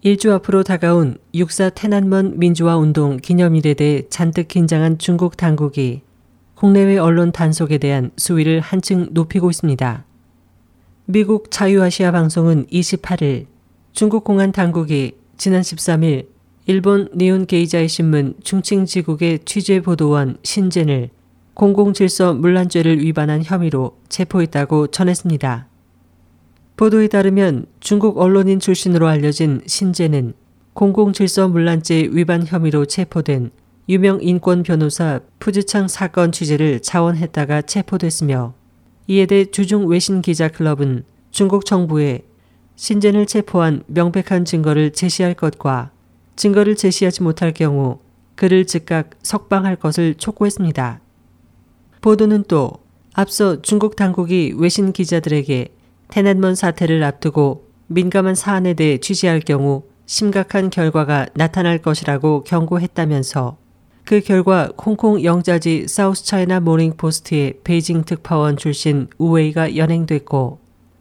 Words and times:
일주 0.00 0.32
앞으로 0.32 0.62
다가온 0.62 1.18
육사 1.34 1.70
테난먼 1.70 2.38
민주화 2.38 2.76
운동 2.76 3.16
기념일에 3.16 3.74
대해 3.74 4.02
잔뜩 4.08 4.46
긴장한 4.46 4.98
중국 4.98 5.36
당국이 5.36 6.02
국내외 6.54 6.98
언론 6.98 7.32
단속에 7.32 7.78
대한 7.78 8.12
수위를 8.16 8.60
한층 8.60 9.08
높이고 9.10 9.50
있습니다. 9.50 10.04
미국 11.06 11.50
자유아시아 11.50 12.12
방송은 12.12 12.66
28일 12.66 13.46
중국 13.92 14.22
공안 14.22 14.52
당국이 14.52 15.12
지난 15.36 15.62
13일 15.62 16.28
일본 16.66 17.08
니온 17.16 17.46
게이자의 17.46 17.88
신문 17.88 18.34
중칭지국의 18.44 19.40
취재 19.46 19.80
보도원 19.80 20.36
신젠을 20.44 21.10
공공질서 21.54 22.34
문란죄를 22.34 23.00
위반한 23.00 23.42
혐의로 23.42 23.98
체포했다고 24.08 24.88
전했습니다. 24.88 25.66
보도에 26.78 27.08
따르면 27.08 27.66
중국 27.80 28.18
언론인 28.18 28.60
출신으로 28.60 29.08
알려진 29.08 29.60
신재는 29.66 30.32
공공질서 30.74 31.48
문란죄 31.48 32.08
위반 32.12 32.46
혐의로 32.46 32.84
체포된 32.84 33.50
유명 33.88 34.20
인권 34.22 34.62
변호사 34.62 35.18
푸즈창 35.40 35.88
사건 35.88 36.30
취재를 36.30 36.78
자원했다가 36.78 37.62
체포됐으며 37.62 38.54
이에 39.08 39.26
대해 39.26 39.46
주중 39.46 39.88
외신 39.88 40.22
기자 40.22 40.46
클럽은 40.46 41.02
중국 41.32 41.66
정부에 41.66 42.22
신재를 42.76 43.26
체포한 43.26 43.82
명백한 43.88 44.44
증거를 44.44 44.92
제시할 44.92 45.34
것과 45.34 45.90
증거를 46.36 46.76
제시하지 46.76 47.24
못할 47.24 47.52
경우 47.52 47.98
그를 48.36 48.64
즉각 48.64 49.10
석방할 49.24 49.74
것을 49.74 50.14
촉구했습니다. 50.14 51.00
보도는 52.02 52.44
또 52.46 52.70
앞서 53.14 53.62
중국 53.62 53.96
당국이 53.96 54.54
외신 54.56 54.92
기자들에게 54.92 55.70
톈안먼 56.08 56.54
사태를 56.54 57.02
앞두고 57.04 57.68
민감한 57.86 58.34
사안에 58.34 58.74
대해 58.74 58.98
취재할 58.98 59.40
경우 59.40 59.84
심각한 60.06 60.70
결과가 60.70 61.26
나타날 61.34 61.78
것이라고 61.78 62.44
경고했다면서 62.44 63.58
그 64.04 64.20
결과 64.20 64.70
홍콩 64.82 65.22
영자지 65.22 65.86
사우스 65.86 66.24
차이나 66.24 66.60
모닝 66.60 66.96
포스트의 66.96 67.60
베이징 67.62 68.04
특파원 68.04 68.56
출신 68.56 69.06
우웨이가 69.18 69.76
연행됐고 69.76 70.60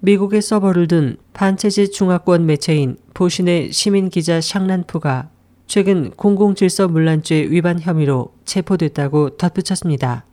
미국에 0.00 0.42
서버를 0.42 0.88
둔 0.88 1.16
반체제 1.32 1.90
중화권 1.90 2.46
매체인 2.46 2.96
보쉰의 3.14 3.72
시민 3.72 4.08
기자 4.08 4.40
샹란푸가 4.40 5.30
최근 5.68 6.10
공공질서 6.10 6.88
문란죄 6.88 7.36
위반 7.50 7.78
혐의로 7.78 8.32
체포됐다고 8.44 9.36
덧붙였습니다. 9.36 10.24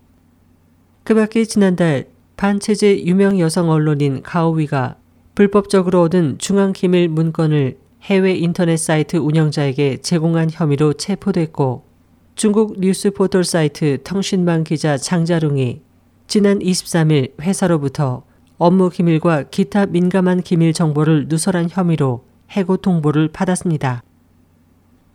그 1.03 1.13
밖에 1.13 1.45
지난달 1.45 2.07
반체제 2.38 3.05
유명 3.05 3.39
여성 3.39 3.69
언론인 3.69 4.22
가오위가 4.22 4.97
불법적으로 5.36 6.02
얻은 6.02 6.38
중앙기밀 6.38 7.09
문건을 7.09 7.78
해외 8.03 8.36
인터넷 8.36 8.78
사이트 8.78 9.17
운영자에게 9.17 9.97
제공한 9.97 10.50
혐의로 10.52 10.94
체포됐고 10.94 11.86
중국 12.36 12.80
뉴스 12.80 13.11
포털 13.11 13.44
사이트 13.44 14.03
통신망 14.03 14.63
기자 14.63 14.97
장자룽이 14.97 15.81
지난 16.28 16.59
23일 16.59 17.39
회사로부터 17.41 18.23
업무 18.58 18.89
기밀과 18.89 19.44
기타 19.44 19.86
민감한 19.86 20.41
기밀 20.41 20.73
정보를 20.73 21.28
누설한 21.30 21.69
혐의로 21.69 22.25
해고 22.52 22.78
통보를 22.78 23.30
받았습니다. 23.30 24.03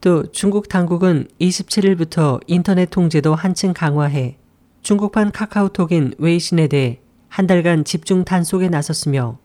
또 0.01 0.25
중국 0.33 0.69
당국은 0.69 1.29
27일부터 1.41 2.41
인터넷 2.47 2.89
통제도 2.89 3.35
한층 3.35 3.75
강화해 3.75 4.39
중국판 4.83 5.31
카카오톡인 5.31 6.15
웨이신에 6.19 6.69
대해 6.69 7.01
한 7.31 7.47
달간 7.47 7.85
집중 7.85 8.25
단속에 8.25 8.69
나섰으며 8.69 9.39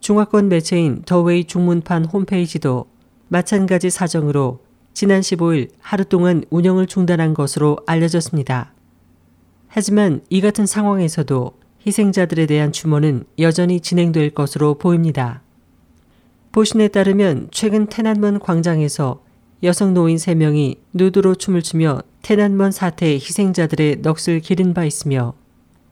중화권 0.00 0.50
매체인 0.50 1.02
둬웨이 1.06 1.44
중문판 1.44 2.04
홈페이지도 2.04 2.86
마찬가지 3.28 3.88
사정으로 3.88 4.60
지난 4.92 5.22
15일 5.22 5.70
하루 5.80 6.04
동안 6.04 6.44
운영을 6.50 6.86
중단한 6.86 7.32
것으로 7.32 7.78
알려졌습니다. 7.86 8.74
하지만 9.68 10.20
이 10.28 10.42
같은 10.42 10.66
상황에서도 10.66 11.58
희생자들에 11.86 12.44
대한 12.44 12.72
추모는 12.72 13.24
여전히 13.38 13.80
진행될 13.80 14.34
것으로 14.34 14.74
보입니다. 14.74 15.40
보쉰에 16.52 16.88
따르면 16.88 17.48
최근 17.52 17.86
톈안먼 17.86 18.40
광장에서 18.40 19.22
여성 19.62 19.94
노인 19.94 20.16
3명이 20.16 20.76
누드로 20.92 21.36
춤을 21.36 21.62
추며 21.62 22.02
톈안먼 22.20 22.70
사태의 22.70 23.14
희생자들의 23.14 24.02
넋을 24.02 24.40
기린 24.40 24.74
바 24.74 24.84
있으며 24.84 25.39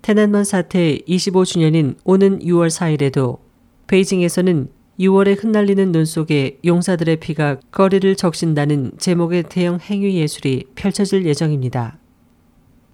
테난먼 0.09 0.45
사태 0.45 1.01
25주년인 1.07 1.97
오는 2.03 2.39
6월 2.39 2.71
4일에도 2.71 3.41
베이징에서는 3.89 4.69
6월에 4.99 5.37
흩날리는 5.39 5.93
눈 5.93 6.07
속에 6.07 6.61
용사들의 6.65 7.17
피가 7.17 7.59
거리를 7.71 8.17
적신다는 8.17 8.93
제목의 8.97 9.43
대형 9.51 9.79
행위 9.79 10.17
예술이 10.17 10.65
펼쳐질 10.77 11.27
예정입니다. 11.27 11.99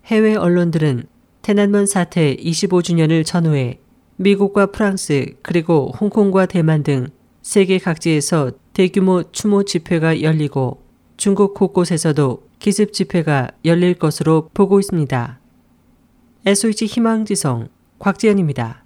해외 0.06 0.34
언론들은 0.34 1.04
테난먼 1.42 1.86
사태 1.86 2.34
25주년을 2.34 3.24
전후해 3.24 3.78
미국과 4.16 4.72
프랑스 4.72 5.36
그리고 5.42 5.92
홍콩과 6.00 6.46
대만 6.46 6.82
등 6.82 7.06
세계 7.42 7.78
각지에서 7.78 8.50
대규모 8.72 9.22
추모 9.30 9.62
집회가 9.62 10.20
열리고 10.20 10.82
중국 11.16 11.54
곳곳에서도 11.54 12.42
기습 12.58 12.92
집회가 12.92 13.52
열릴 13.64 13.94
것으로 13.94 14.48
보고 14.52 14.80
있습니다. 14.80 15.43
SOH 16.46 16.84
희망지성 16.84 17.68
곽지연입니다. 17.98 18.83